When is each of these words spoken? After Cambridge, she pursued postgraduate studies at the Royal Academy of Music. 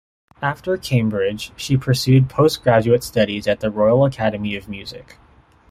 After 0.41 0.75
Cambridge, 0.77 1.51
she 1.55 1.77
pursued 1.77 2.27
postgraduate 2.27 3.03
studies 3.03 3.45
at 3.45 3.59
the 3.59 3.69
Royal 3.69 4.03
Academy 4.03 4.55
of 4.55 4.67
Music. 4.67 5.19